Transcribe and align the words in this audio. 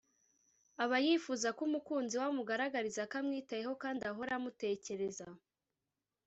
Aba 0.83 0.97
yifuza 1.05 1.47
ko 1.57 1.61
umukunzi 1.67 2.13
we 2.19 2.25
amugaragariza 2.31 3.01
ko 3.09 3.15
amwitayeho 3.21 3.73
kandi 3.83 4.01
ahora 4.09 4.31
amutekereza 4.39 5.25